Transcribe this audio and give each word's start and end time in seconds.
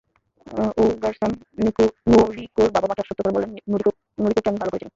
ওগুরাসান 0.81 1.31
নোরিকোর 2.09 2.67
বাবা-মাকে 2.75 3.01
আশ্বস্ত 3.03 3.19
করে 3.19 3.35
বললেন, 3.35 3.51
নোরিকোকে 4.19 4.49
আমি 4.49 4.59
ভালো 4.59 4.71
করে 4.71 4.79
চিনি। 4.79 4.89